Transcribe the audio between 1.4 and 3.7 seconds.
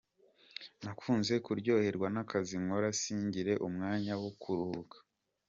kuryoherwa n’akazi nkora singire